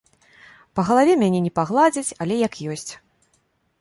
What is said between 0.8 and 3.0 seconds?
галаве мяне не пагладзяць, але як ёсць.